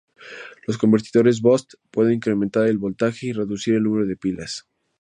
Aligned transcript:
Los 0.65 0.79
convertidores 0.79 1.41
Boost 1.41 1.75
pueden 1.91 2.13
incrementar 2.15 2.65
el 2.65 2.79
voltaje 2.79 3.27
y 3.27 3.33
reducir 3.33 3.75
el 3.75 3.83
número 3.83 4.07
de 4.07 4.17
pilas. 4.17 4.65